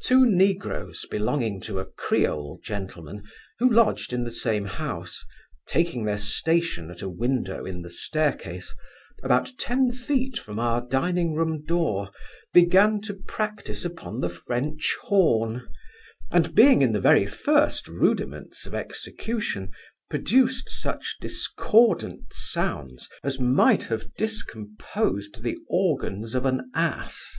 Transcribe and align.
Two 0.00 0.26
negroes, 0.26 1.06
belonging 1.10 1.58
to 1.62 1.78
a 1.78 1.86
Creole 1.86 2.60
gentleman, 2.62 3.22
who 3.58 3.70
lodged 3.72 4.12
in 4.12 4.22
the 4.22 4.30
same 4.30 4.66
house, 4.66 5.24
taking 5.64 6.04
their 6.04 6.18
station 6.18 6.90
at 6.90 7.00
a 7.00 7.08
window 7.08 7.64
in 7.64 7.80
the 7.80 7.88
stair 7.88 8.32
case, 8.34 8.74
about 9.22 9.50
ten 9.58 9.90
feet 9.90 10.36
from 10.36 10.58
our 10.58 10.86
dining 10.86 11.32
room 11.32 11.64
door, 11.64 12.10
began 12.52 13.00
to 13.00 13.14
practise 13.14 13.82
upon 13.82 14.20
the 14.20 14.28
French 14.28 14.94
horn; 15.04 15.66
and 16.30 16.54
being 16.54 16.82
in 16.82 16.92
the 16.92 17.00
very 17.00 17.24
first 17.24 17.88
rudiments 17.88 18.66
of 18.66 18.74
execution, 18.74 19.70
produced 20.10 20.68
such 20.68 21.16
discordant 21.18 22.30
sounds, 22.30 23.08
as 23.24 23.40
might 23.40 23.84
have 23.84 24.12
discomposed 24.16 25.42
the 25.42 25.56
organs 25.70 26.34
of 26.34 26.44
an 26.44 26.70
ass. 26.74 27.38